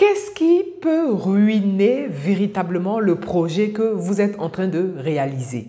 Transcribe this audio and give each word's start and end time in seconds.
Qu'est-ce 0.00 0.30
qui 0.30 0.62
peut 0.80 1.12
ruiner 1.12 2.06
véritablement 2.08 3.00
le 3.00 3.16
projet 3.16 3.68
que 3.68 3.82
vous 3.82 4.22
êtes 4.22 4.40
en 4.40 4.48
train 4.48 4.66
de 4.66 4.94
réaliser? 4.96 5.66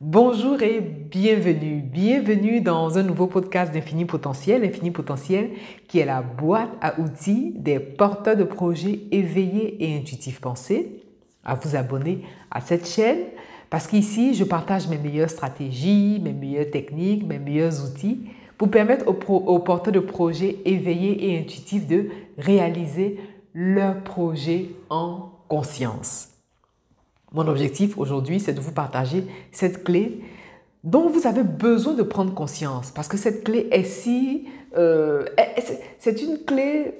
Bonjour 0.00 0.62
et 0.62 0.80
bienvenue. 0.80 1.82
Bienvenue 1.82 2.62
dans 2.62 2.96
un 2.96 3.02
nouveau 3.02 3.26
podcast 3.26 3.70
d'Infini 3.70 4.06
Potentiel. 4.06 4.64
Infini 4.64 4.90
Potentiel 4.90 5.50
qui 5.86 5.98
est 5.98 6.06
la 6.06 6.22
boîte 6.22 6.70
à 6.80 6.98
outils 6.98 7.52
des 7.56 7.78
porteurs 7.78 8.38
de 8.38 8.44
projets 8.44 9.00
éveillés 9.12 9.76
et 9.84 9.98
intuitifs 9.98 10.40
pensés. 10.40 11.02
À 11.44 11.54
vous 11.54 11.76
abonner 11.76 12.22
à 12.50 12.62
cette 12.62 12.88
chaîne 12.88 13.18
parce 13.68 13.86
qu'ici, 13.86 14.32
je 14.32 14.44
partage 14.44 14.88
mes 14.88 14.96
meilleures 14.96 15.28
stratégies, 15.28 16.22
mes 16.24 16.32
meilleures 16.32 16.70
techniques, 16.70 17.26
mes 17.26 17.38
meilleurs 17.38 17.84
outils 17.84 18.30
pour 18.56 18.70
permettre 18.70 19.06
aux, 19.06 19.58
porteurs 19.58 19.92
de 19.92 20.00
projets 20.00 20.56
éveillés 20.64 21.30
et 21.30 21.38
intuitifs 21.38 21.86
de 21.86 22.08
réaliser 22.38 23.18
leur 23.60 24.04
projet 24.04 24.70
en 24.88 25.32
conscience. 25.48 26.28
Mon 27.32 27.48
objectif 27.48 27.98
aujourd'hui, 27.98 28.38
c'est 28.38 28.52
de 28.52 28.60
vous 28.60 28.70
partager 28.70 29.24
cette 29.50 29.82
clé 29.82 30.20
dont 30.84 31.08
vous 31.08 31.26
avez 31.26 31.42
besoin 31.42 31.94
de 31.94 32.04
prendre 32.04 32.32
conscience 32.32 32.92
parce 32.92 33.08
que 33.08 33.16
cette 33.16 33.42
clé 33.42 33.66
est 33.72 33.82
si... 33.82 34.46
Euh, 34.76 35.24
c'est 35.98 36.22
une 36.22 36.38
clé 36.44 36.94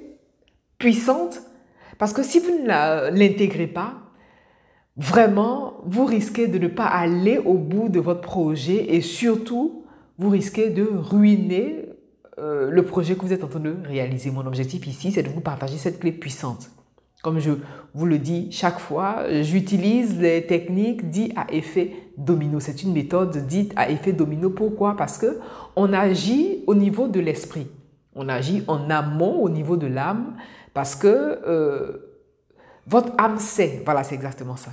puissante 0.77 1.39
parce 1.97 2.11
que 2.11 2.23
si 2.23 2.39
vous 2.39 2.51
ne 2.51 3.17
l'intégrez 3.17 3.67
pas, 3.67 3.93
vraiment, 4.97 5.75
vous 5.85 6.03
risquez 6.03 6.47
de 6.47 6.57
ne 6.57 6.67
pas 6.67 6.87
aller 6.87 7.37
au 7.37 7.53
bout 7.53 7.87
de 7.87 8.01
votre 8.01 8.21
projet 8.21 8.95
et 8.95 8.99
surtout, 8.99 9.85
vous 10.17 10.29
risquez 10.29 10.71
de 10.71 10.83
ruiner 10.83 11.85
euh, 12.39 12.69
le 12.71 12.83
projet 12.83 13.15
que 13.15 13.21
vous 13.21 13.33
êtes 13.33 13.43
en 13.43 13.47
train 13.47 13.59
de 13.59 13.75
réaliser. 13.85 14.31
Mon 14.31 14.45
objectif 14.45 14.87
ici, 14.87 15.11
c'est 15.11 15.23
de 15.23 15.29
vous 15.29 15.41
partager 15.41 15.77
cette 15.77 15.99
clé 15.99 16.11
puissante. 16.11 16.71
Comme 17.21 17.39
je 17.39 17.51
vous 17.93 18.05
le 18.05 18.17
dis 18.17 18.49
chaque 18.51 18.79
fois, 18.79 19.25
j'utilise 19.41 20.17
les 20.19 20.47
techniques 20.47 21.09
dites 21.09 21.33
à 21.35 21.51
effet 21.51 21.93
domino. 22.17 22.61
C'est 22.61 22.81
une 22.81 22.93
méthode 22.93 23.45
dite 23.45 23.73
à 23.75 23.89
effet 23.89 24.13
domino. 24.13 24.49
Pourquoi? 24.49 24.95
Parce 24.95 25.17
que 25.17 25.39
on 25.75 25.91
agit 25.91 26.63
au 26.65 26.75
niveau 26.75 27.09
de 27.09 27.19
l'esprit. 27.19 27.67
On 28.15 28.29
agit 28.29 28.63
en 28.67 28.89
amont 28.89 29.41
au 29.41 29.49
niveau 29.49 29.75
de 29.75 29.87
l'âme 29.87 30.37
parce 30.73 30.95
que 30.95 31.07
euh, 31.07 32.21
votre 32.87 33.11
âme 33.17 33.37
sait. 33.37 33.81
Voilà, 33.83 34.03
c'est 34.03 34.15
exactement 34.15 34.55
ça. 34.55 34.71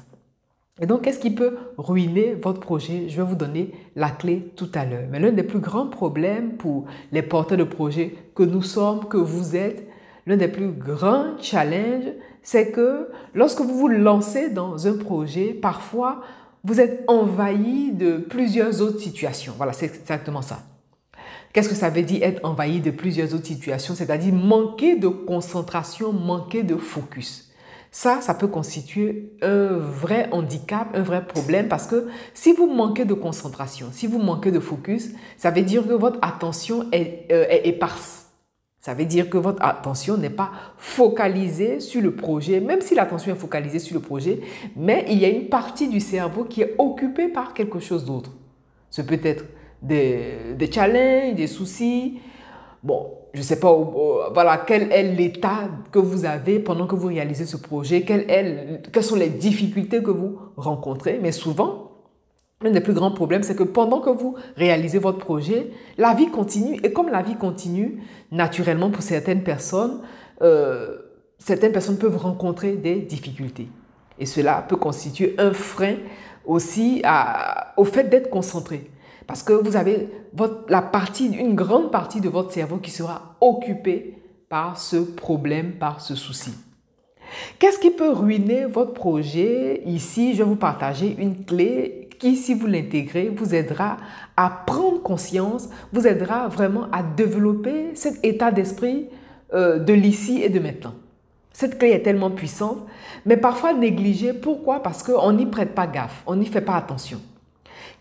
Et 0.78 0.84
donc, 0.84 1.02
qu'est-ce 1.02 1.19
qui 1.19 1.30
peut 1.30 1.56
ruiner 1.78 2.34
votre 2.34 2.60
projet? 2.60 3.08
Je 3.08 3.16
vais 3.16 3.27
vous 3.27 3.34
donner 3.34 3.72
la 3.94 4.10
clé 4.10 4.52
tout 4.56 4.70
à 4.74 4.84
l'heure. 4.84 5.06
Mais 5.10 5.18
l'un 5.18 5.33
des 5.33 5.42
plus 5.42 5.58
grands 5.58 5.86
problèmes 5.86 6.56
pour 6.58 6.84
les 7.12 7.22
porteurs 7.22 7.56
de 7.56 7.64
projets 7.64 8.14
que 8.34 8.42
nous 8.42 8.62
sommes, 8.62 9.08
que 9.08 9.16
vous 9.16 9.56
êtes, 9.56 9.88
l'un 10.27 10.36
des 10.36 10.48
plus 10.48 10.72
grands 10.72 11.38
challenges, 11.41 12.12
c'est 12.42 12.72
que 12.72 13.08
lorsque 13.34 13.62
vous 13.62 13.74
vous 13.74 13.88
lancez 13.88 14.50
dans 14.50 14.86
un 14.86 14.98
projet, 14.98 15.55
parfois, 15.55 16.20
vous 16.62 16.78
êtes 16.78 17.05
envahi 17.08 17.92
de 17.92 18.18
plusieurs 18.18 18.83
autres 18.83 19.00
situations. 19.00 19.55
Voilà, 19.56 19.72
c'est 19.72 19.86
exactement 19.86 20.42
ça. 20.42 20.58
Qu'est-ce 21.55 21.70
que 21.70 21.74
ça 21.74 21.88
veut 21.88 22.02
dire 22.02 22.22
être 22.22 22.44
envahi 22.44 22.80
de 22.80 22.90
plusieurs 22.90 23.33
autres 23.33 23.46
situations? 23.46 23.94
C'est-à-dire 23.94 24.34
manquer 24.34 24.96
de 24.96 25.08
concentration, 25.08 26.12
manquer 26.12 26.64
de 26.64 26.77
focus. 26.77 27.45
Ça, 27.91 28.20
ça 28.20 28.34
peut 28.34 28.48
constituer 28.48 29.33
un 29.42 29.77
vrai 29.79 30.29
handicap, 30.33 30.89
un 30.95 31.03
vrai 31.03 31.27
problème 31.27 31.69
parce 31.69 31.87
que 31.87 32.09
si 32.34 32.53
vous 32.53 32.67
manquez 32.67 33.05
de 33.05 33.15
concentration, 33.15 33.89
si 33.92 34.06
vous 34.06 34.19
manquez 34.19 34.51
de 34.51 34.61
focus, 34.61 35.11
ça 35.37 35.51
veut 35.51 35.62
dire 35.62 35.87
que 35.87 35.92
votre 35.92 36.19
attention 36.23 36.87
est, 36.92 37.27
euh, 37.33 37.47
éparse. 37.64 38.27
Ça 38.81 38.95
veut 38.95 39.05
dire 39.05 39.29
que 39.29 39.39
votre 39.39 39.62
attention 39.64 40.17
n'est 40.17 40.31
pas 40.31 40.53
focalisée 40.77 41.81
sur 41.81 42.01
le 42.03 42.14
projet, 42.14 42.61
même 42.61 42.81
si 42.81 42.95
l'attention 42.95 43.33
est 43.33 43.39
focalisée 43.39 43.81
sur 43.81 43.95
le 43.95 44.01
projet, 44.01 44.41
mais 44.77 45.05
il 45.09 45.19
y 45.19 45.25
a 45.25 45.29
une 45.29 45.48
partie 45.48 45.89
du 45.89 45.98
cerveau 45.98 46.45
qui 46.45 46.62
est 46.62 46.75
occupée 46.79 47.29
par 47.29 47.53
quelque 47.53 47.81
chose 47.81 48.05
d'autre. 48.05 48.31
Ce 48.91 49.02
peut 49.02 49.19
être 49.25 49.45
des, 49.83 50.55
des 50.57 50.70
challenges, 50.70 51.35
des 51.35 51.48
soucis, 51.48 52.20
Bon, 52.86 53.11
je 53.36 53.42
ne 53.42 53.45
sais 53.45 53.61
pas 53.61 53.70
voilà, 54.33 54.64
quel 54.67 54.91
est 54.91 55.02
l'état 55.02 55.69
que 55.92 55.98
vous 55.98 56.24
avez 56.24 56.58
pendant 56.58 56.86
que 56.86 56.95
vous 56.95 57.08
réalisez 57.08 57.45
ce 57.45 57.58
projet, 57.58 58.01
quelles 58.01 59.02
sont 59.02 59.14
les 59.14 59.29
difficultés 59.29 60.02
que 60.02 60.11
vous 60.11 60.39
rencontrez, 60.57 61.20
mais 61.20 61.33
souvent, 61.33 61.91
l'un 62.63 62.70
des 62.70 62.80
plus 62.80 62.95
grands 62.95 63.11
problèmes, 63.11 63.42
c'est 63.42 63.55
que 63.55 63.63
pendant 63.63 64.01
que 64.01 64.08
vous 64.08 64.36
réalisez 64.57 64.98
votre 64.98 65.19
projet, 65.19 65.70
la 65.98 66.14
vie 66.14 66.29
continue. 66.29 66.80
Et 66.83 66.95
comme 66.95 67.11
la 67.11 67.20
vie 67.20 67.36
continue, 67.36 68.02
naturellement, 68.33 68.91
pour 68.91 69.02
certaines 69.02 69.42
personnes, 69.42 70.01
euh, 70.41 70.96
certaines 71.36 71.73
personnes 71.73 71.98
peuvent 71.98 72.17
rencontrer 72.17 72.73
des 72.73 73.01
difficultés. 73.02 73.69
Et 74.19 74.25
cela 74.25 74.64
peut 74.67 74.77
constituer 74.77 75.35
un 75.36 75.52
frein 75.52 75.96
aussi 76.46 77.02
au 77.77 77.85
fait 77.85 78.05
d'être 78.05 78.30
concentré. 78.30 78.91
Parce 79.27 79.42
que 79.42 79.53
vous 79.53 79.77
avez 79.77 80.09
la 80.69 80.83
partie, 80.83 81.27
une 81.27 81.55
grande 81.55 81.91
partie 81.91 82.20
de 82.20 82.29
votre 82.29 82.53
cerveau 82.53 82.79
qui 82.79 82.91
sera 82.91 83.37
occupée 83.41 84.14
par 84.48 84.79
ce 84.79 84.97
problème, 84.97 85.73
par 85.73 86.01
ce 86.01 86.14
souci. 86.14 86.53
Qu'est-ce 87.59 87.79
qui 87.79 87.91
peut 87.91 88.13
ruiner 88.13 88.67
votre 88.67 88.92
projet? 88.92 89.83
Ici, 89.85 90.35
je 90.35 90.39
vais 90.39 90.48
vous 90.48 90.57
partager 90.57 91.17
une 91.19 91.45
clé 91.45 92.09
qui, 92.19 92.37
si 92.37 92.55
vous 92.55 92.67
l'intégrez, 92.67 93.29
vous 93.29 93.55
aidera 93.55 93.97
à 94.37 94.48
prendre 94.67 95.03
conscience, 95.03 95.69
vous 95.93 96.07
aidera 96.07 96.48
vraiment 96.48 96.87
à 96.93 97.03
développer 97.03 97.95
cet 97.95 98.25
état 98.25 98.53
d'esprit 98.53 99.08
euh, 99.53 99.79
de 99.79 99.93
l'ici 99.93 100.43
et 100.43 100.48
de 100.48 100.61
maintenant. 100.61 100.95
Cette 101.53 101.79
clé 101.79 101.91
est 101.91 102.03
tellement 102.03 102.31
puissante, 102.31 102.87
mais 103.25 103.37
parfois 103.37 103.73
négligée. 103.73 104.33
Pourquoi? 104.33 104.83
Parce 104.83 105.03
qu'on 105.03 105.33
n'y 105.33 105.47
prête 105.47 105.75
pas 105.75 105.87
gaffe, 105.87 106.23
on 106.27 106.37
n'y 106.37 106.47
fait 106.47 106.61
pas 106.61 106.77
attention. 106.77 107.20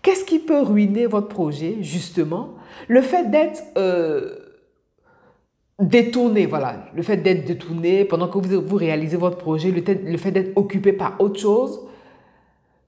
Qu'est-ce 0.06 0.24
qui 0.24 0.38
peut 0.38 0.62
ruiner 0.62 1.08
votre 1.08 1.30
projet, 1.30 1.78
justement? 1.82 2.50
Le 2.88 3.02
fait 3.02 3.32
d'être 3.32 3.64
euh, 3.76 4.36
détourné, 5.80 6.46
voilà, 6.46 6.86
le 6.94 7.02
fait 7.02 7.18
d'être 7.18 7.44
détourné 7.44 8.06
pendant 8.06 8.28
que 8.28 8.38
vous, 8.38 8.76
réalisez 8.76 9.18
votre 9.18 9.38
projet, 9.38 9.72
le, 9.72 9.82
le 9.82 10.18
fait 10.18 10.30
d'être 10.30 10.56
occupé 10.56 10.94
par 10.94 11.20
autre 11.20 11.40
chose, 11.40 11.88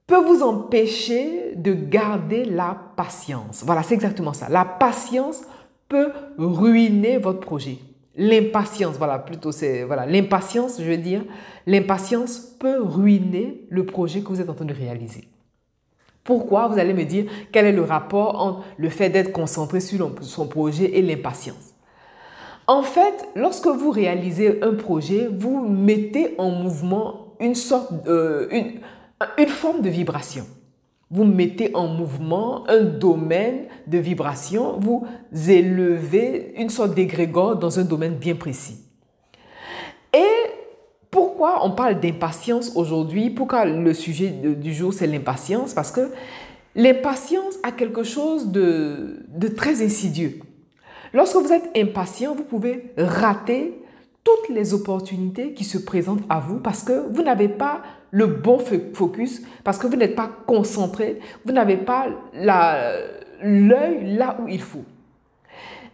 peut 0.05 0.23
vous 0.23 0.43
empêcher 0.43 1.55
de 1.55 1.73
garder 1.73 2.45
la 2.45 2.77
patience. 2.95 3.63
Voilà, 3.65 3.81
c'est 3.81 3.95
exactement 3.95 4.33
ça. 4.33 4.47
La 4.47 4.63
patience 4.63 5.41
peut 5.89 6.11
ruiner 6.37 7.17
votre 7.17 7.39
projet. 7.39 7.79
L'impatience, 8.15 8.95
voilà, 8.99 9.17
plutôt 9.17 9.51
c'est 9.51 9.85
voilà, 9.85 10.05
l'impatience, 10.05 10.79
je 10.79 10.87
veux 10.87 10.97
dire, 10.97 11.23
l'impatience 11.65 12.37
peut 12.59 12.79
ruiner 12.79 13.65
le 13.69 13.87
projet 13.87 14.21
que 14.21 14.27
vous 14.27 14.39
êtes 14.39 14.51
en 14.51 14.53
train 14.53 14.65
de 14.65 14.73
réaliser. 14.75 15.27
Pourquoi 16.27 16.67
Vous 16.67 16.77
allez 16.77 16.93
me 16.93 17.05
dire 17.05 17.23
quel 17.53 17.65
est 17.65 17.71
le 17.71 17.83
rapport 17.83 18.41
entre 18.41 18.63
le 18.77 18.89
fait 18.89 19.09
d'être 19.09 19.31
concentré 19.31 19.79
sur 19.79 20.11
son 20.19 20.45
projet 20.45 20.97
et 20.97 21.01
l'impatience? 21.01 21.73
En 22.67 22.83
fait, 22.83 23.29
lorsque 23.33 23.67
vous 23.67 23.91
réalisez 23.91 24.61
un 24.61 24.73
projet, 24.73 25.29
vous 25.31 25.65
mettez 25.65 26.35
en 26.37 26.49
mouvement 26.49 27.33
une 27.39 27.55
sorte, 27.55 27.93
euh, 28.07 28.49
une, 28.51 28.81
une 29.37 29.47
forme 29.47 29.81
de 29.81 29.87
vibration. 29.87 30.45
Vous 31.09 31.23
mettez 31.23 31.73
en 31.73 31.87
mouvement 31.87 32.69
un 32.69 32.81
domaine 32.81 33.67
de 33.87 33.97
vibration, 33.97 34.77
vous 34.81 35.07
élevez 35.31 36.55
une 36.57 36.69
sorte 36.69 36.93
d'égrégore 36.93 37.55
dans 37.55 37.79
un 37.79 37.85
domaine 37.85 38.15
bien 38.15 38.35
précis. 38.35 38.83
Et 40.13 40.27
on 41.39 41.71
parle 41.71 41.99
d'impatience 41.99 42.71
aujourd'hui? 42.75 43.29
Pourquoi 43.29 43.65
le 43.65 43.93
sujet 43.93 44.29
du 44.29 44.73
jour, 44.73 44.93
c'est 44.93 45.07
l'impatience? 45.07 45.73
Parce 45.73 45.91
que 45.91 46.11
l'impatience 46.75 47.55
a 47.63 47.71
quelque 47.71 48.03
chose 48.03 48.51
de, 48.51 49.25
très 49.55 49.83
insidieux. 49.83 50.39
Lorsque 51.13 51.35
vous 51.37 51.51
êtes 51.51 51.69
impatient, 51.75 52.35
vous 52.35 52.43
pouvez 52.43 52.93
rater 52.97 53.81
toutes 54.23 54.49
les 54.49 54.73
opportunités 54.73 55.53
qui 55.53 55.63
se 55.63 55.77
présentent 55.77 56.23
à 56.29 56.39
vous 56.39 56.59
parce 56.59 56.83
que 56.83 57.07
vous 57.13 57.23
n'avez 57.23 57.47
pas 57.47 57.81
le 58.11 58.27
bon 58.27 58.59
focus, 58.93 59.41
parce 59.63 59.77
que 59.77 59.87
vous 59.87 59.95
n'êtes 59.95 60.15
pas 60.15 60.29
concentré, 60.45 61.19
vous 61.45 61.53
n'avez 61.53 61.77
pas 61.77 62.07
l'œil 63.41 64.15
là 64.15 64.37
où 64.41 64.47
il 64.47 64.61
faut. 64.61 64.83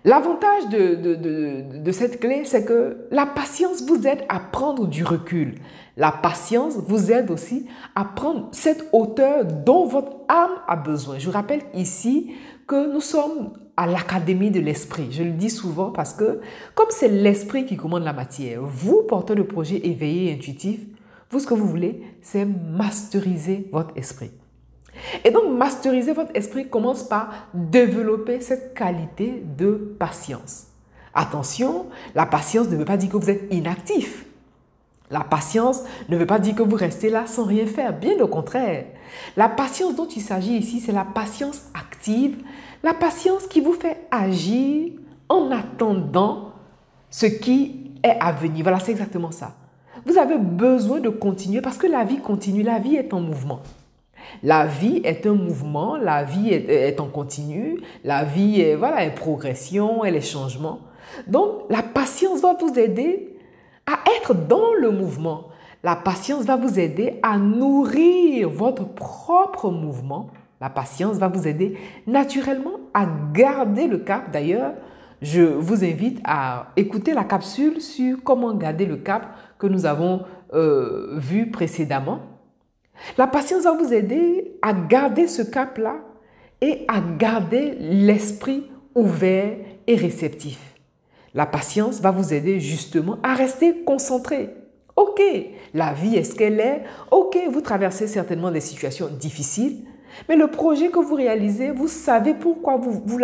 L'avantage 0.05 0.67
de, 0.67 1.91
cette 1.91 2.19
clé, 2.19 2.44
c'est 2.44 2.65
que 2.65 3.07
la 3.09 3.25
patience 3.25 3.83
vous 3.83 4.05
aide 4.05 4.25
à 4.27 4.39
prendre 4.39 4.85
du 4.85 5.05
recul. 5.05 5.55
La 5.95 6.11
patience 6.11 6.75
vous 6.75 7.11
aide 7.11 7.31
aussi 7.31 7.67
à 7.95 8.03
prendre 8.03 8.50
cette 8.51 8.89
hauteur 8.91 9.45
dont 9.45 9.85
votre 9.85 10.11
âme 10.27 10.51
a 10.67 10.75
besoin. 10.75 11.19
Je 11.19 11.29
rappelle 11.29 11.61
ici 11.73 12.33
que 12.67 12.91
nous 12.91 13.00
sommes 13.00 13.53
à 13.77 13.88
l'académie 13.88 14.51
de 14.51 14.59
l'esprit. 14.59 15.07
Je 15.11 15.23
le 15.23 15.31
dis 15.31 15.50
souvent 15.50 15.91
parce 15.91 16.13
que 16.13 16.41
comme 16.75 16.89
c'est 16.89 17.07
l'esprit 17.07 17.65
qui 17.65 17.77
commande 17.77 18.03
la 18.03 18.13
matière, 18.13 18.61
vous, 18.61 19.03
portez 19.07 19.35
le 19.35 19.47
projet 19.47 19.88
éveillé 19.88 20.31
et 20.31 20.33
intuitif, 20.33 20.81
vous, 21.29 21.39
ce 21.39 21.47
que 21.47 21.53
vous 21.53 21.67
voulez, 21.67 22.03
c'est 22.21 22.45
masteriser 22.45 23.69
votre 23.71 23.97
esprit. 23.97 24.31
Et 25.23 25.31
donc, 25.31 25.51
masteriser 25.57 26.13
votre 26.13 26.31
esprit 26.35 26.69
commence 26.69 27.03
par 27.03 27.47
développer 27.53 28.41
cette 28.41 28.73
qualité 28.73 29.44
de 29.57 29.95
patience. 30.00 30.67
Attention, 31.13 31.88
la 32.15 32.25
patience 32.25 32.69
ne 32.69 32.77
veut 32.77 32.85
pas 32.85 32.97
dire 32.97 33.09
que 33.09 33.17
vous 33.17 33.29
êtes 33.29 33.53
inactif. 33.53 34.25
La 35.11 35.19
patience 35.19 35.83
ne 36.09 36.17
veut 36.17 36.25
pas 36.25 36.39
dire 36.39 36.55
que 36.55 36.63
vous 36.63 36.75
restez 36.75 37.09
là 37.09 37.27
sans 37.27 37.44
rien 37.44 37.67
faire, 37.67 37.97
bien 37.97 38.19
au 38.19 38.27
contraire. 38.27 38.85
La 39.38 39.47
patience 39.47 39.95
dont 39.95 40.07
il 40.07 40.21
s'agit 40.21 40.57
ici, 40.57 40.79
c'est 40.79 40.91
la 40.91 41.05
patience 41.05 41.69
active, 41.75 42.38
la 42.81 42.94
patience 42.95 43.45
qui 43.45 43.61
vous 43.61 43.73
fait 43.73 44.07
agir 44.09 44.94
en 45.29 45.51
attendant 45.51 46.53
ce 47.11 47.27
qui 47.27 47.91
est 48.01 48.17
à 48.19 48.31
venir. 48.31 48.63
Voilà, 48.63 48.79
c'est 48.79 48.91
exactement 48.91 49.31
ça. 49.31 49.55
Vous 50.05 50.17
avez 50.17 50.38
besoin 50.38 51.00
de 51.00 51.09
continuer 51.09 51.61
parce 51.61 51.77
que 51.77 51.88
la 51.88 52.03
vie 52.03 52.19
continue, 52.19 52.63
la 52.63 52.79
vie 52.79 52.95
est 52.95 53.13
en 53.13 53.21
mouvement. 53.21 53.61
La 54.44 54.66
vie 54.66 55.02
est 55.04 55.25
un 55.25 55.34
mouvement, 55.34 55.98
la 55.98 56.24
vie 56.24 56.50
est, 56.50 57.00
en 57.00 57.08
continu, 57.08 57.80
la 58.04 58.24
vie 58.24 58.62
est, 58.62 58.75
voilà, 58.75 59.06
est 59.06 59.16
progression, 59.16 60.04
elle 60.04 60.16
est 60.16 60.22
changement. 60.22 60.80
Donc, 61.28 61.64
la 61.70 61.84
patience 61.84 62.42
va 62.42 62.54
vous 62.54 62.78
aider 62.78 63.38
à 63.86 64.00
être 64.18 64.34
dans 64.34 64.74
le 64.80 64.92
mouvement. 64.92 65.50
La 65.84 65.96
patience 65.96 66.46
va 66.46 66.56
vous 66.56 66.80
aider 66.80 67.20
à 67.24 67.38
nourrir 67.38 68.50
votre 68.50 68.86
propre 68.86 69.70
mouvement. 69.70 70.30
La 70.62 70.70
patience 70.70 71.18
va 71.18 71.28
vous 71.28 71.46
aider 71.46 71.78
naturellement 72.08 72.80
à 72.94 73.06
garder 73.34 73.88
le 73.88 73.98
cap. 73.98 74.31
D'ailleurs, 74.31 74.74
je 75.22 75.42
vous 75.42 75.84
invite 75.84 76.20
à 76.24 76.68
écouter 76.78 77.14
la 77.14 77.24
capsule 77.24 77.81
sur 77.81 78.18
comment 78.24 78.54
garder 78.54 78.86
le 78.86 78.98
cap 78.98 79.36
que 79.58 79.68
nous 79.68 79.86
avons 79.86 80.24
euh, 80.54 81.18
vu 81.18 81.50
précédemment. 81.50 82.20
La 83.18 83.28
patience 83.28 83.63
va 83.63 83.74
vous 83.74 83.94
aider 83.94 84.57
à 84.62 84.74
garder 84.74 85.28
ce 85.28 85.42
cap-là 85.42 85.98
et 86.62 86.86
à 86.88 87.01
garder 87.18 87.75
l'esprit 87.80 88.69
ouvert 88.95 89.57
et 89.88 89.95
réceptif. 89.95 90.60
La 91.34 91.45
patience 91.45 92.00
va 92.00 92.12
vous 92.12 92.34
aider 92.34 92.60
justement 92.60 93.18
à 93.24 93.34
rester 93.34 93.84
concentré. 93.84 94.50
Ok, 94.95 95.22
la 95.74 95.94
vie 95.94 96.16
est 96.16 96.24
ce 96.24 96.36
qu'elle 96.36 96.60
est. 96.60 96.84
Ok, 97.10 97.38
vous 97.51 97.62
traversez 97.62 98.07
certainement 98.07 98.51
des 98.51 98.62
situations 98.62 99.07
difficiles. 99.07 99.84
Mais 100.30 100.36
le 100.36 100.48
projet 100.48 100.89
que 100.89 101.00
vous 101.00 101.16
réalisez, 101.16 101.72
vous 101.72 101.88
savez 101.88 102.36
pourquoi 102.36 102.78
vous 102.78 103.01
vous, 103.04 103.19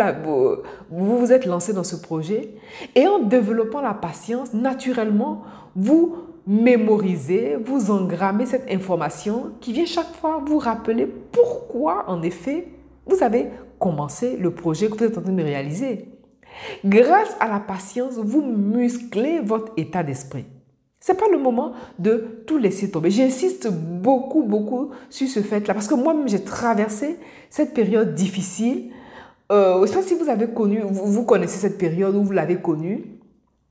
vous, 0.90 1.18
vous 1.18 1.32
êtes 1.32 1.46
lancé 1.46 1.72
dans 1.72 1.84
ce 1.84 1.94
projet. 1.94 2.54
Et 2.96 3.06
en 3.06 3.20
développant 3.20 3.80
la 3.80 3.94
patience, 3.94 4.52
naturellement, 4.52 5.42
vous 5.76 6.16
mémorisez, 6.50 7.56
vous 7.64 7.92
engrammez 7.92 8.44
cette 8.44 8.68
information 8.68 9.52
qui 9.60 9.72
vient 9.72 9.86
chaque 9.86 10.12
fois 10.16 10.42
vous 10.44 10.58
rappeler 10.58 11.06
pourquoi, 11.06 12.04
en 12.08 12.22
effet, 12.22 12.66
vous 13.06 13.22
avez 13.22 13.46
commencé 13.78 14.36
le 14.36 14.50
projet 14.50 14.88
que 14.88 14.98
vous 14.98 15.04
êtes 15.04 15.16
en 15.16 15.22
train 15.22 15.32
de 15.32 15.42
réaliser. 15.42 16.08
Grâce 16.84 17.36
à 17.38 17.46
la 17.46 17.60
patience, 17.60 18.14
vous 18.16 18.42
musclez 18.42 19.38
votre 19.38 19.72
état 19.76 20.02
d'esprit. 20.02 20.44
Ce 20.98 21.12
n'est 21.12 21.18
pas 21.18 21.28
le 21.30 21.38
moment 21.38 21.72
de 22.00 22.42
tout 22.48 22.58
laisser 22.58 22.90
tomber. 22.90 23.12
J'insiste 23.12 23.70
beaucoup, 23.70 24.42
beaucoup 24.42 24.90
sur 25.08 25.28
ce 25.28 25.40
fait-là 25.40 25.72
parce 25.72 25.86
que 25.86 25.94
moi-même, 25.94 26.28
j'ai 26.28 26.42
traversé 26.42 27.16
cette 27.48 27.74
période 27.74 28.14
difficile. 28.14 28.90
Euh, 29.52 29.80
je 29.82 29.86
sais 29.86 29.94
pas 29.94 30.02
si 30.02 30.14
vous 30.14 30.28
avez 30.28 30.48
connu, 30.48 30.80
vous, 30.82 31.24
connaissez 31.24 31.58
cette 31.58 31.78
période 31.78 32.16
ou 32.16 32.24
vous 32.24 32.32
l'avez 32.32 32.56
connue. 32.56 33.04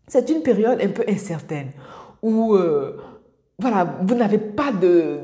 C'est 0.08 0.30
une 0.30 0.42
période 0.42 0.80
un 0.82 0.88
peu 0.88 1.04
incertaine 1.10 1.72
où 2.22 2.56
euh, 2.56 2.98
voilà, 3.60 3.98
vous 4.02 4.16
n'avez 4.16 4.38
pas 4.38 4.72
de, 4.72 5.20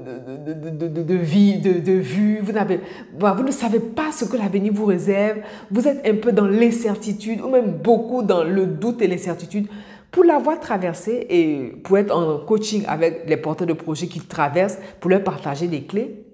vie, 1.15 1.57
de, 1.59 1.93
vue, 1.93 2.41
vous, 2.41 2.53
vous 2.53 3.43
ne 3.43 3.51
savez 3.51 3.79
pas 3.79 4.11
ce 4.11 4.25
que 4.25 4.35
l'avenir 4.35 4.73
vous 4.73 4.85
réserve, 4.85 5.37
vous 5.71 5.87
êtes 5.87 6.05
un 6.05 6.15
peu 6.15 6.33
dans 6.33 6.45
l'incertitude 6.45 7.39
ou 7.39 7.47
même 7.47 7.71
beaucoup 7.71 8.23
dans 8.23 8.43
le 8.43 8.65
doute 8.65 9.01
et 9.01 9.07
l'incertitude. 9.07 9.67
Pour 10.11 10.25
l'avoir 10.25 10.59
traversé 10.59 11.25
et 11.29 11.73
pour 11.83 11.97
être 11.97 12.15
en 12.15 12.39
coaching 12.39 12.83
avec 12.87 13.23
les 13.27 13.37
porteurs 13.37 13.67
de 13.67 13.73
projets 13.73 14.07
qui 14.07 14.19
traversent, 14.19 14.79
pour 14.99 15.11
leur 15.11 15.23
partager 15.23 15.67
des 15.67 15.83
clés, 15.83 16.25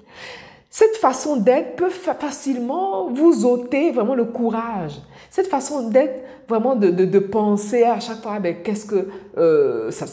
cette 0.74 0.96
façon 0.96 1.36
d'être 1.36 1.76
peut 1.76 1.90
facilement 1.90 3.12
vous 3.12 3.46
ôter 3.46 3.92
vraiment 3.92 4.16
le 4.16 4.24
courage. 4.24 4.94
Cette 5.30 5.48
façon 5.48 5.90
d'être, 5.90 6.24
vraiment 6.48 6.78
de, 6.78 6.90
de, 6.90 7.20
penser 7.20 7.84
à 7.84 8.00
chaque 8.00 8.22
fois, 8.22 8.40
ben, 8.40 8.56
qu'est-ce 8.64 8.86
que 8.86 9.10
euh, 9.38 9.92
ça, 9.92 10.06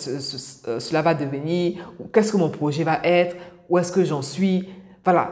euh, 0.67 0.81
cela 0.81 1.03
va 1.03 1.15
devenir, 1.15 1.95
qu'est-ce 2.13 2.33
que 2.33 2.37
mon 2.37 2.51
projet 2.51 2.83
va 2.83 2.99
être, 3.05 3.37
où 3.69 3.79
est-ce 3.79 3.93
que 3.93 4.03
j'en 4.03 4.21
suis. 4.21 4.69
Voilà. 5.05 5.31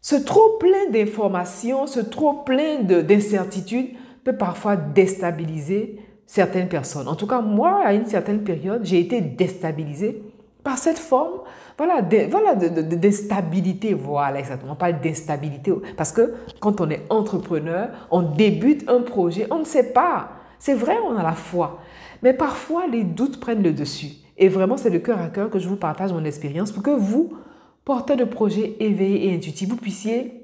Ce 0.00 0.16
trop 0.16 0.58
plein 0.58 0.90
d'informations, 0.90 1.86
ce 1.86 2.00
trop 2.00 2.42
plein 2.42 2.82
d'incertitudes 2.82 3.90
peut 4.24 4.36
parfois 4.36 4.74
déstabiliser 4.74 6.00
certaines 6.26 6.68
personnes. 6.68 7.06
En 7.06 7.14
tout 7.14 7.28
cas, 7.28 7.40
moi, 7.40 7.82
à 7.84 7.94
une 7.94 8.06
certaine 8.06 8.42
période, 8.42 8.84
j'ai 8.84 8.98
été 8.98 9.20
déstabilisée 9.20 10.24
par 10.64 10.76
cette 10.76 10.98
forme 10.98 11.42
voilà, 11.76 12.02
de, 12.02 12.28
voilà 12.30 12.54
d'instabilité. 12.54 13.94
Voilà, 13.94 14.38
exactement. 14.38 14.72
On 14.72 14.76
parle 14.76 15.00
d'instabilité. 15.00 15.72
Parce 15.96 16.12
que 16.12 16.34
quand 16.60 16.80
on 16.80 16.90
est 16.90 17.02
entrepreneur, 17.10 17.90
on 18.10 18.22
débute 18.22 18.88
un 18.88 19.02
projet, 19.02 19.46
on 19.50 19.58
ne 19.58 19.64
sait 19.64 19.92
pas. 19.92 20.30
C'est 20.58 20.74
vrai, 20.74 20.96
on 21.06 21.16
a 21.16 21.22
la 21.22 21.32
foi. 21.32 21.80
Mais 22.22 22.32
parfois, 22.32 22.86
les 22.86 23.04
doutes 23.04 23.40
prennent 23.40 23.62
le 23.62 23.72
dessus. 23.72 24.12
Et 24.38 24.48
vraiment, 24.48 24.76
c'est 24.76 24.90
de 24.90 24.98
cœur 24.98 25.20
à 25.20 25.28
cœur 25.28 25.50
que 25.50 25.58
je 25.58 25.68
vous 25.68 25.76
partage 25.76 26.12
mon 26.12 26.24
expérience 26.24 26.72
pour 26.72 26.82
que 26.82 26.90
vous, 26.90 27.34
porteurs 27.84 28.16
de 28.16 28.24
projets 28.24 28.76
éveillés 28.80 29.28
et 29.28 29.36
intuitifs, 29.36 29.68
vous 29.68 29.76
puissiez 29.76 30.42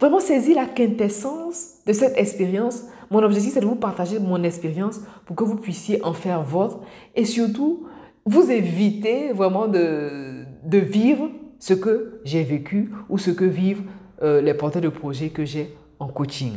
vraiment 0.00 0.20
saisir 0.20 0.56
la 0.56 0.66
quintessence 0.66 1.74
de 1.86 1.92
cette 1.92 2.16
expérience 2.16 2.84
mon 3.12 3.22
objectif, 3.22 3.52
c'est 3.52 3.60
de 3.60 3.66
vous 3.66 3.74
partager 3.74 4.18
mon 4.18 4.42
expérience 4.42 5.02
pour 5.26 5.36
que 5.36 5.44
vous 5.44 5.56
puissiez 5.56 6.02
en 6.02 6.14
faire 6.14 6.42
votre 6.42 6.80
et 7.14 7.26
surtout 7.26 7.86
vous 8.24 8.50
éviter 8.50 9.32
vraiment 9.32 9.68
de, 9.68 10.41
de 10.64 10.78
vivre 10.78 11.30
ce 11.58 11.74
que 11.74 12.20
j'ai 12.24 12.42
vécu 12.42 12.92
ou 13.08 13.18
ce 13.18 13.30
que 13.30 13.44
vivent 13.44 13.82
euh, 14.22 14.40
les 14.40 14.54
porteurs 14.54 14.82
de 14.82 14.88
projets 14.88 15.30
que 15.30 15.44
j'ai 15.44 15.74
en 15.98 16.08
coaching. 16.08 16.54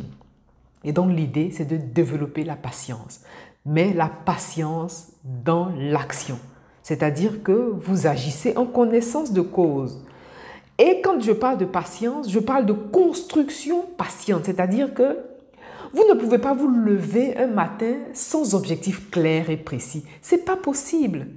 Et 0.83 0.91
donc 0.91 1.11
l'idée, 1.11 1.49
c'est 1.51 1.65
de 1.65 1.77
développer 1.77 2.43
la 2.43 2.55
patience, 2.55 3.21
mais 3.65 3.93
la 3.93 4.07
patience 4.07 5.11
dans 5.23 5.69
l'action. 5.75 6.37
C'est-à-dire 6.83 7.41
que 7.41 7.73
vous 7.73 8.05
agissez 8.05 8.55
en 8.55 8.65
connaissance 8.65 9.33
de 9.33 9.41
cause. 9.41 9.99
Et 10.77 11.01
quand 11.03 11.19
je 11.21 11.31
parle 11.31 11.57
de 11.57 11.65
patience, 11.65 12.29
je 12.29 12.39
parle 12.39 12.65
de 12.65 12.73
construction 12.73 13.85
patiente, 13.97 14.45
c'est-à-dire 14.45 14.93
que 14.93 15.17
vous 15.93 16.03
ne 16.09 16.19
pouvez 16.19 16.37
pas 16.37 16.53
vous 16.53 16.67
lever 16.67 17.37
un 17.37 17.47
matin 17.47 17.95
sans 18.13 18.53
objectif 18.53 19.09
clair 19.09 19.49
et 19.49 19.57
précis. 19.57 20.03
C'est 20.21 20.43
pas 20.43 20.57
possible. 20.57 21.27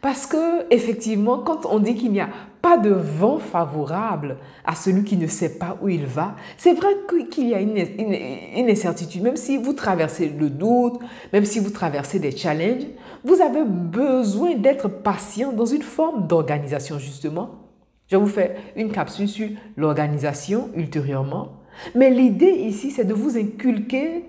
Parce 0.00 0.26
que, 0.26 0.66
effectivement, 0.70 1.38
quand 1.38 1.66
on 1.66 1.78
dit 1.78 1.94
qu'il 1.94 2.12
n'y 2.12 2.20
a 2.20 2.28
pas 2.60 2.78
de 2.78 2.90
vent 2.90 3.38
favorable 3.38 4.36
à 4.64 4.74
celui 4.74 5.04
qui 5.04 5.16
ne 5.16 5.26
sait 5.26 5.58
pas 5.58 5.76
où 5.82 5.88
il 5.88 6.06
va, 6.06 6.36
c'est 6.56 6.72
vrai 6.72 6.88
qu'il 7.30 7.48
y 7.48 7.54
a 7.54 7.60
une, 7.60 8.70
incertitude. 8.70 9.22
Même 9.22 9.36
si 9.36 9.58
vous 9.58 9.72
traversez 9.72 10.28
le 10.28 10.48
doute, 10.48 11.00
même 11.32 11.44
si 11.44 11.58
vous 11.58 11.70
traversez 11.70 12.18
des 12.18 12.30
challenges, 12.30 12.86
vous 13.24 13.40
avez 13.40 13.64
besoin 13.64 14.54
d'être 14.54 14.88
patient 14.88 15.52
dans 15.52 15.66
une 15.66 15.82
forme 15.82 16.26
d'organisation, 16.26 16.98
justement. 16.98 17.50
Je 18.08 18.16
vous 18.16 18.26
fais 18.26 18.56
une 18.76 18.92
capsule 18.92 19.28
sur 19.28 19.48
l'organisation 19.76 20.68
ultérieurement. 20.74 21.62
Mais 21.94 22.10
l'idée 22.10 22.50
ici, 22.50 22.90
c'est 22.90 23.04
de 23.04 23.14
vous 23.14 23.38
inculquer 23.38 24.24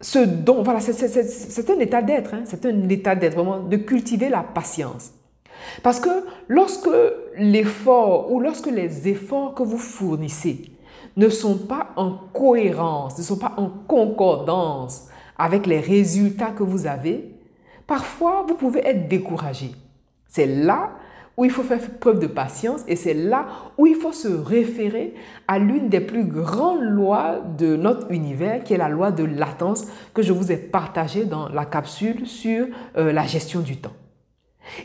ce 0.00 0.18
don. 0.18 0.62
Voilà, 0.62 0.80
c'est 0.80 1.70
un 1.70 1.78
état 1.78 2.02
d'être. 2.02 2.34
Hein. 2.34 2.42
c'est 2.44 2.64
un 2.66 2.88
état 2.88 3.14
d'être, 3.14 3.34
vraiment, 3.34 3.60
de 3.60 3.76
cultiver 3.76 4.28
la 4.28 4.42
patience. 4.42 5.12
Parce 5.82 6.00
que 6.00 6.24
lorsque 6.48 6.88
l'effort 7.36 8.30
ou 8.30 8.40
lorsque 8.40 8.66
les 8.66 9.08
efforts 9.08 9.54
que 9.54 9.62
vous 9.62 9.78
fournissez 9.78 10.70
ne 11.16 11.28
sont 11.28 11.58
pas 11.58 11.88
en 11.96 12.12
cohérence, 12.32 13.18
ne 13.18 13.22
sont 13.22 13.38
pas 13.38 13.54
en 13.56 13.68
concordance 13.68 15.08
avec 15.38 15.66
les 15.66 15.80
résultats 15.80 16.50
que 16.50 16.62
vous 16.62 16.86
avez, 16.86 17.34
parfois 17.86 18.44
vous 18.46 18.54
pouvez 18.54 18.86
être 18.86 19.08
découragé. 19.08 19.72
C'est 20.28 20.46
là 20.46 20.90
où 21.36 21.44
il 21.44 21.50
faut 21.50 21.62
faire 21.62 21.80
preuve 22.00 22.18
de 22.18 22.26
patience 22.26 22.82
et 22.88 22.96
c'est 22.96 23.14
là 23.14 23.46
où 23.76 23.86
il 23.86 23.94
faut 23.94 24.12
se 24.12 24.28
référer 24.28 25.14
à 25.48 25.58
l'une 25.58 25.88
des 25.88 26.00
plus 26.00 26.24
grandes 26.24 26.82
lois 26.82 27.40
de 27.58 27.76
notre 27.76 28.10
univers 28.10 28.64
qui 28.64 28.74
est 28.74 28.78
la 28.78 28.88
loi 28.88 29.10
de 29.12 29.24
latence 29.24 29.86
que 30.14 30.22
je 30.22 30.32
vous 30.32 30.50
ai 30.50 30.56
partagée 30.56 31.24
dans 31.24 31.48
la 31.48 31.66
capsule 31.66 32.26
sur 32.26 32.66
euh, 32.96 33.12
la 33.12 33.26
gestion 33.26 33.60
du 33.60 33.76
temps. 33.76 33.92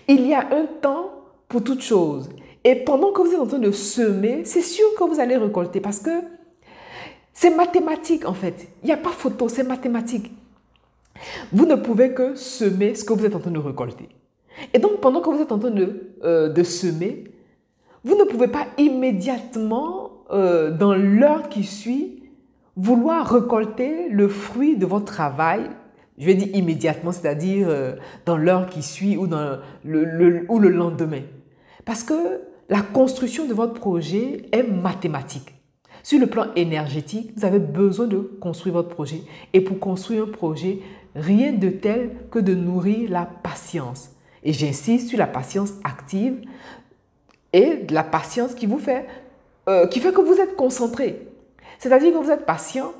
Il 0.07 0.27
y 0.27 0.33
a 0.33 0.41
un 0.51 0.65
temps 0.81 1.11
pour 1.47 1.63
toute 1.63 1.81
chose 1.81 2.29
et 2.63 2.75
pendant 2.75 3.11
que 3.11 3.21
vous 3.21 3.33
êtes 3.33 3.39
en 3.39 3.47
train 3.47 3.59
de 3.59 3.71
semer, 3.71 4.43
c'est 4.45 4.61
sûr 4.61 4.85
que 4.97 5.03
vous 5.05 5.19
allez 5.19 5.37
récolter 5.37 5.79
parce 5.79 5.99
que 5.99 6.11
c'est 7.33 7.55
mathématique 7.55 8.27
en 8.27 8.33
fait. 8.33 8.67
Il 8.83 8.87
n'y 8.87 8.91
a 8.91 8.97
pas 8.97 9.09
photo, 9.09 9.47
c'est 9.47 9.63
mathématique. 9.63 10.31
Vous 11.51 11.65
ne 11.65 11.75
pouvez 11.75 12.13
que 12.13 12.35
semer 12.35 12.93
ce 12.93 13.03
que 13.03 13.13
vous 13.13 13.25
êtes 13.25 13.35
en 13.35 13.39
train 13.39 13.51
de 13.51 13.59
récolter. 13.59 14.09
Et 14.73 14.79
donc, 14.79 14.99
pendant 15.01 15.21
que 15.21 15.29
vous 15.29 15.41
êtes 15.41 15.51
en 15.51 15.59
train 15.59 15.71
de, 15.71 16.13
euh, 16.23 16.63
semer, 16.63 17.25
vous 18.03 18.15
ne 18.15 18.23
pouvez 18.23 18.47
pas 18.47 18.67
immédiatement, 18.77 20.11
euh, 20.31 20.71
dans 20.71 20.95
l'heure 20.95 21.49
qui 21.49 21.63
suit, 21.63 22.23
vouloir 22.75 23.31
récolter 23.31 24.09
le 24.09 24.27
fruit 24.27 24.77
de 24.77 24.85
votre 24.85 25.05
travail 25.05 25.69
Je 26.17 26.25
vais 26.25 26.35
dire 26.35 26.55
immédiatement, 26.55 27.11
c'est-à-dire 27.11 27.67
euh, 27.69 27.95
dans 28.25 28.37
l'heure 28.37 28.67
qui 28.67 28.81
suit 28.81 29.17
le, 29.83 30.45
ou 30.49 30.59
le 30.59 30.69
lendemain. 30.69 31.21
Parce 31.85 32.03
que 32.03 32.41
la 32.69 32.81
construction 32.81 33.45
de 33.47 33.53
votre 33.53 33.73
projet 33.73 34.43
est 34.51 34.63
mathématique. 34.63 35.55
Sur 36.03 36.19
le 36.19 36.27
plan 36.27 36.47
énergétique, 36.55 37.33
vous 37.35 37.45
avez 37.45 37.59
besoin 37.59 38.07
de 38.07 38.17
construire 38.17 38.75
votre 38.75 38.89
projet. 38.89 39.21
Et 39.53 39.61
pour 39.61 39.79
construire 39.79 40.23
un 40.23 40.31
projet, 40.31 40.79
rien 41.15 41.53
de 41.53 41.69
tel 41.69 42.11
que 42.31 42.39
de 42.39 42.55
nourrir 42.55 43.09
la 43.11 43.25
patience. 43.25 44.11
Et 44.43 44.53
j'insiste 44.53 45.09
sur 45.09 45.19
la 45.19 45.27
patience 45.27 45.73
active 45.83 46.41
et 47.53 47.85
la 47.89 48.03
patience 48.03 48.55
qui 48.55 48.65
vous 48.65 48.79
fait, 48.79 49.05
euh, 49.69 49.87
qui 49.87 49.99
fait 49.99 50.13
que 50.13 50.21
vous 50.21 50.39
êtes 50.39 50.55
concentré. 50.55 51.27
C'est-à-dire 51.79 52.13
que 52.13 52.17
vous 52.17 52.31
êtes 52.31 52.45
patient, 52.45 52.93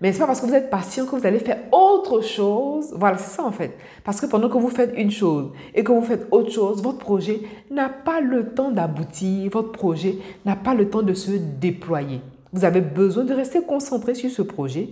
mais 0.00 0.12
ce 0.12 0.16
n'est 0.16 0.20
pas 0.20 0.26
parce 0.28 0.40
que 0.40 0.46
vous 0.46 0.54
êtes 0.54 0.70
patient 0.70 1.06
que 1.06 1.16
vous 1.16 1.26
allez 1.26 1.40
faire 1.40 1.58
autre 1.72 2.20
chose. 2.20 2.92
Voilà, 2.96 3.18
c'est 3.18 3.36
ça 3.36 3.44
en 3.44 3.50
fait. 3.52 3.76
Parce 4.04 4.20
que 4.20 4.26
pendant 4.26 4.48
que 4.48 4.56
vous 4.56 4.68
faites 4.68 4.92
une 4.96 5.10
chose 5.10 5.50
et 5.74 5.82
que 5.82 5.92
vous 5.92 6.02
faites 6.02 6.26
autre 6.30 6.50
chose, 6.50 6.82
votre 6.82 6.98
projet 6.98 7.40
n'a 7.70 7.88
pas 7.88 8.20
le 8.20 8.50
temps 8.54 8.70
d'aboutir, 8.70 9.50
votre 9.50 9.72
projet 9.72 10.16
n'a 10.44 10.56
pas 10.56 10.74
le 10.74 10.88
temps 10.88 11.02
de 11.02 11.14
se 11.14 11.32
déployer. 11.32 12.20
Vous 12.52 12.64
avez 12.64 12.80
besoin 12.80 13.24
de 13.24 13.34
rester 13.34 13.60
concentré 13.62 14.14
sur 14.14 14.30
ce 14.30 14.42
projet 14.42 14.90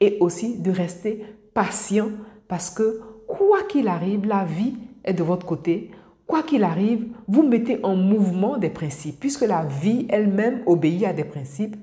et 0.00 0.18
aussi 0.20 0.58
de 0.58 0.70
rester 0.70 1.24
patient 1.54 2.10
parce 2.48 2.68
que 2.70 3.00
quoi 3.28 3.62
qu'il 3.62 3.88
arrive, 3.88 4.26
la 4.26 4.44
vie 4.44 4.74
est 5.04 5.14
de 5.14 5.22
votre 5.22 5.46
côté. 5.46 5.90
Quoi 6.26 6.42
qu'il 6.42 6.64
arrive, 6.64 7.06
vous 7.28 7.42
mettez 7.42 7.78
en 7.84 7.96
mouvement 7.96 8.56
des 8.56 8.70
principes. 8.70 9.20
Puisque 9.20 9.42
la 9.42 9.64
vie 9.64 10.06
elle-même 10.08 10.62
obéit 10.66 11.04
à 11.04 11.12
des 11.12 11.24
principes, 11.24 11.76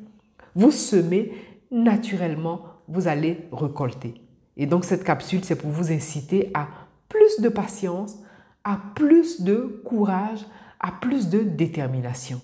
vous 0.56 0.72
semez 0.72 1.32
naturellement, 1.72 2.62
vous 2.88 3.08
allez 3.08 3.48
récolter. 3.52 4.16
Et 4.58 4.66
donc 4.66 4.86
cette 4.86 5.04
capsule, 5.04 5.44
c'est 5.44 5.56
pour 5.56 5.70
vous 5.70 5.92
inciter 5.92 6.52
à 6.54 6.68
plus 7.08 7.42
de 7.42 7.50
patience, 7.50 8.18
à 8.64 8.80
plus 8.96 9.42
de 9.42 9.82
courage, 9.86 10.46
à 10.80 10.92
plus 10.92 11.30
de 11.30 11.40
détermination. 11.40 12.42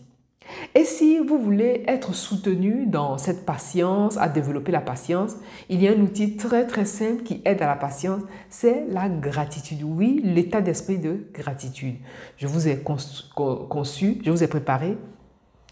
Et 0.74 0.84
si 0.84 1.20
vous 1.20 1.40
voulez 1.40 1.84
être 1.88 2.14
soutenu 2.14 2.86
dans 2.86 3.18
cette 3.18 3.46
patience, 3.46 4.18
à 4.18 4.30
développer 4.30 4.72
la 4.72 4.82
patience, 4.82 5.36
il 5.70 5.82
y 5.82 5.88
a 5.88 5.92
un 5.92 6.02
outil 6.02 6.36
très 6.36 6.68
très 6.68 6.86
simple 6.86 7.24
qui 7.24 7.42
aide 7.46 7.62
à 7.62 7.68
la 7.68 7.76
patience, 7.76 8.22
c'est 8.50 8.86
la 8.90 9.10
gratitude. 9.10 9.84
Oui, 9.84 10.22
l'état 10.24 10.62
d'esprit 10.62 10.98
de 10.98 11.28
gratitude. 11.34 11.96
Je 12.38 12.48
vous 12.48 12.68
ai 12.68 12.84
conçu, 12.84 14.22
je 14.24 14.32
vous 14.32 14.44
ai 14.44 14.48
préparé. 14.48 14.98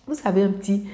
Vous 0.08 0.16
avez 0.26 0.44
un 0.44 0.52
petit 0.52 0.88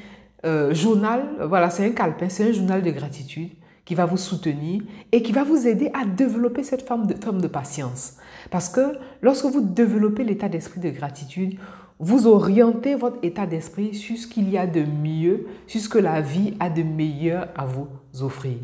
euh, 0.45 0.73
journal, 0.73 1.23
voilà, 1.47 1.69
c'est 1.69 1.85
un 1.85 1.91
calepin, 1.91 2.29
c'est 2.29 2.49
un 2.49 2.51
journal 2.51 2.81
de 2.81 2.91
gratitude 2.91 3.51
qui 3.89 3.95
va 3.95 4.05
vous 4.05 4.17
soutenir 4.17 4.83
et 5.11 5.23
qui 5.23 5.31
va 5.31 5.43
vous 5.43 5.65
aider 5.65 5.89
à 5.93 6.05
développer 6.05 6.63
cette 6.63 6.87
forme 6.87 7.07
de, 7.07 7.15
forme 7.15 7.41
de 7.41 7.47
patience. 7.47 8.17
Parce 8.51 8.69
que 8.69 8.97
lorsque 9.21 9.45
vous 9.45 9.61
développez 9.61 10.23
l'état 10.23 10.47
d'esprit 10.47 10.79
de 10.79 10.91
gratitude, 10.91 11.57
vous 11.99 12.27
orientez 12.27 12.95
votre 12.95 13.17
état 13.23 13.45
d'esprit 13.45 13.93
sur 13.93 14.17
ce 14.17 14.25
qu'il 14.25 14.49
y 14.49 14.57
a 14.57 14.65
de 14.65 14.83
mieux, 14.83 15.47
sur 15.67 15.81
ce 15.81 15.89
que 15.89 15.97
la 15.97 16.21
vie 16.21 16.53
a 16.59 16.69
de 16.69 16.81
meilleur 16.81 17.49
à 17.57 17.65
vous 17.65 17.87
offrir. 18.21 18.57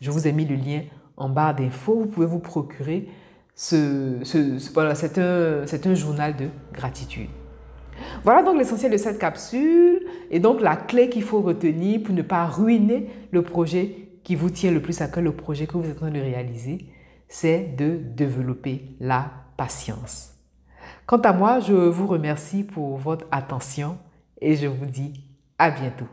Je 0.00 0.10
vous 0.10 0.28
ai 0.28 0.32
mis 0.32 0.44
le 0.44 0.56
lien 0.56 0.82
en 1.16 1.30
barre 1.30 1.56
d'infos. 1.56 2.00
Vous 2.00 2.06
pouvez 2.06 2.26
vous 2.26 2.40
procurer 2.40 3.08
ce, 3.54 4.22
voilà, 4.74 4.94
c'est 4.94 5.16
un, 5.18 5.64
un 5.64 5.94
journal 5.94 6.36
de 6.36 6.48
gratitude. 6.74 7.28
Voilà 8.22 8.42
donc 8.42 8.58
l'essentiel 8.58 8.92
de 8.92 8.96
cette 8.96 9.18
capsule 9.18 10.04
et 10.30 10.40
donc 10.40 10.60
la 10.60 10.76
clé 10.76 11.08
qu'il 11.08 11.22
faut 11.22 11.40
retenir 11.40 12.02
pour 12.02 12.14
ne 12.14 12.22
pas 12.22 12.44
ruiner 12.44 13.06
le 13.30 13.42
projet 13.42 14.08
qui 14.24 14.34
vous 14.34 14.50
tient 14.50 14.72
le 14.72 14.82
plus 14.82 15.00
à 15.00 15.08
cœur, 15.08 15.22
le 15.22 15.32
projet 15.32 15.66
que 15.66 15.76
vous 15.78 15.88
êtes 15.88 15.96
en 15.96 16.06
train 16.06 16.10
de 16.10 16.20
réaliser, 16.20 16.86
c'est 17.28 17.74
de 17.78 17.96
développer 17.96 18.96
la 19.00 19.30
patience. 19.56 20.33
Quant 21.06 21.18
à 21.18 21.34
moi, 21.34 21.60
je 21.60 21.74
vous 21.74 22.06
remercie 22.06 22.64
pour 22.64 22.96
votre 22.96 23.26
attention 23.30 23.98
et 24.40 24.56
je 24.56 24.66
vous 24.66 24.86
dis 24.86 25.12
à 25.58 25.70
bientôt. 25.70 26.08